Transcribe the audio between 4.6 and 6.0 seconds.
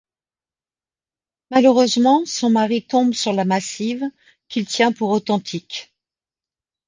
tient pour authentique.